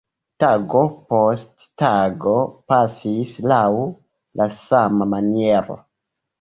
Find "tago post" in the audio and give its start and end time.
0.43-1.67